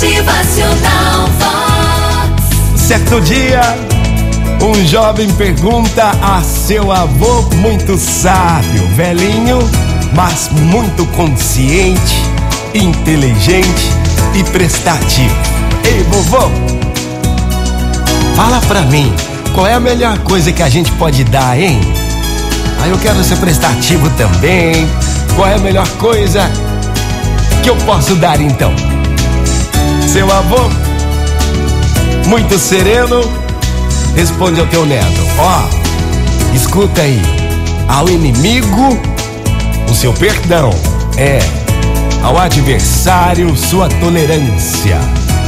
Motivacional 0.00 1.28
Vox. 1.38 2.80
Certo 2.80 3.20
dia, 3.20 3.60
um 4.62 4.86
jovem 4.86 5.30
pergunta 5.32 6.10
a 6.22 6.40
seu 6.42 6.90
avô, 6.90 7.42
muito 7.56 7.98
sábio, 7.98 8.86
velhinho, 8.96 9.58
mas 10.14 10.48
muito 10.52 11.04
consciente, 11.08 12.16
inteligente 12.72 13.90
e 14.34 14.42
prestativo. 14.44 15.36
Ei, 15.84 16.02
vovô, 16.04 16.50
fala 18.34 18.58
pra 18.68 18.80
mim, 18.80 19.12
qual 19.52 19.66
é 19.66 19.74
a 19.74 19.80
melhor 19.80 20.16
coisa 20.20 20.50
que 20.50 20.62
a 20.62 20.70
gente 20.70 20.90
pode 20.92 21.24
dar, 21.24 21.60
hein? 21.60 21.78
Ah, 22.82 22.88
eu 22.88 22.96
quero 22.96 23.22
ser 23.22 23.36
prestativo 23.36 24.08
também. 24.16 24.88
Qual 25.36 25.46
é 25.46 25.56
a 25.56 25.58
melhor 25.58 25.86
coisa 25.98 26.50
que 27.62 27.68
eu 27.68 27.76
posso 27.84 28.14
dar 28.14 28.40
então? 28.40 28.74
Seu 30.12 30.28
avô, 30.28 30.68
muito 32.26 32.58
sereno, 32.58 33.20
responde 34.16 34.58
ao 34.58 34.66
teu 34.66 34.84
neto: 34.84 35.20
Ó, 35.38 35.62
oh, 35.62 36.56
escuta 36.56 37.02
aí, 37.02 37.22
ao 37.86 38.08
inimigo, 38.08 38.98
o 39.88 39.94
seu 39.94 40.12
perdão. 40.12 40.70
É, 41.16 41.38
ao 42.24 42.36
adversário, 42.36 43.56
sua 43.56 43.88
tolerância. 44.00 44.98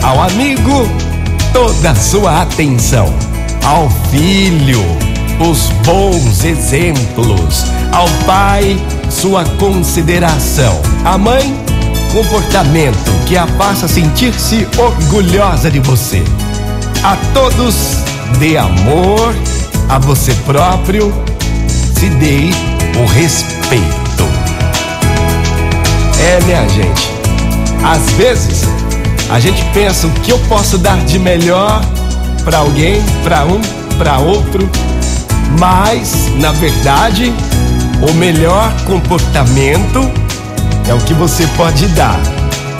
Ao 0.00 0.22
amigo, 0.22 0.88
toda 1.52 1.90
a 1.90 1.94
sua 1.96 2.42
atenção. 2.42 3.12
Ao 3.64 3.90
filho, 4.12 4.84
os 5.50 5.70
bons 5.84 6.44
exemplos. 6.44 7.64
Ao 7.90 8.08
pai, 8.24 8.80
sua 9.10 9.44
consideração. 9.58 10.80
A 11.04 11.18
mãe, 11.18 11.52
comportamento 12.14 13.10
que 13.26 13.36
a 13.36 13.44
faça 13.44 13.88
sentir-se 13.88 14.68
orgulhosa 14.78 15.68
de 15.68 15.80
você. 15.80 16.22
A 17.02 17.16
todos, 17.34 17.74
dê 18.38 18.56
amor, 18.56 19.34
a 19.88 19.98
você 19.98 20.32
próprio, 20.46 21.12
se 21.98 22.08
dê 22.10 22.50
o 23.02 23.04
respeito. 23.06 23.84
É, 26.20 26.40
minha 26.44 26.68
gente, 26.68 27.10
às 27.82 28.12
vezes 28.12 28.62
a 29.28 29.40
gente 29.40 29.64
pensa 29.74 30.06
o 30.06 30.10
que 30.10 30.30
eu 30.30 30.38
posso 30.48 30.78
dar 30.78 31.04
de 31.06 31.18
melhor 31.18 31.84
para 32.44 32.58
alguém, 32.58 33.02
para 33.24 33.44
um, 33.44 33.60
para 33.98 34.18
outro, 34.18 34.70
mas 35.58 36.30
na 36.36 36.52
verdade 36.52 37.32
o 38.08 38.14
melhor 38.14 38.72
comportamento 38.84 40.23
que 41.04 41.14
você 41.14 41.46
pode 41.48 41.86
dar 41.88 42.18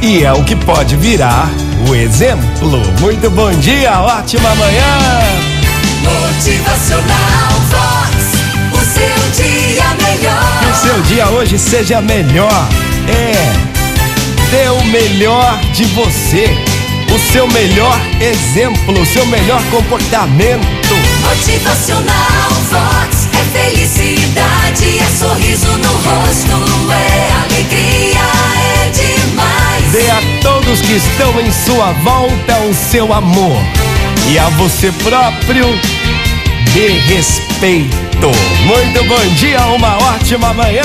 e 0.00 0.24
é 0.24 0.32
o 0.32 0.42
que 0.44 0.56
pode 0.56 0.96
virar 0.96 1.48
o 1.88 1.94
exemplo. 1.94 2.80
Muito 3.00 3.30
bom 3.30 3.50
dia, 3.52 4.00
ótima 4.00 4.54
manhã. 4.54 4.98
Motivacional 6.02 7.52
Vox, 7.70 8.72
o 8.72 8.84
seu 8.84 9.44
dia 9.44 9.84
melhor. 10.02 10.58
Que 10.60 10.70
o 10.70 10.74
seu 10.74 11.02
dia 11.02 11.28
hoje 11.28 11.58
seja 11.58 12.00
melhor. 12.00 12.68
É, 13.08 13.32
dê 14.50 14.68
o 14.68 14.84
melhor 14.86 15.58
de 15.74 15.84
você, 15.86 16.56
o 17.14 17.32
seu 17.32 17.46
melhor 17.48 17.98
exemplo, 18.20 19.00
o 19.00 19.06
seu 19.06 19.26
melhor 19.26 19.62
comportamento. 19.70 20.66
Motivacional 21.22 22.50
Vox 22.70 23.15
que 30.86 30.94
estão 30.94 31.40
em 31.40 31.50
sua 31.50 31.92
volta 31.94 32.60
o 32.60 32.72
seu 32.72 33.12
amor 33.12 33.60
e 34.30 34.38
a 34.38 34.48
você 34.50 34.92
próprio 35.02 35.66
dê 36.72 36.88
respeito. 37.12 38.30
Muito 38.66 39.04
bom 39.04 39.34
dia, 39.34 39.60
uma 39.66 39.96
ótima 40.14 40.54
manhã. 40.54 40.82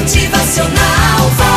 Motivacional. 0.00 1.53